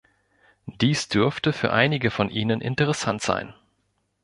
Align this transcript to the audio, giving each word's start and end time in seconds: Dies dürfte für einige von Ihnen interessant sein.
Dies 0.65 1.09
dürfte 1.09 1.53
für 1.53 1.71
einige 1.71 2.09
von 2.09 2.31
Ihnen 2.31 2.59
interessant 2.59 3.21
sein. 3.21 3.53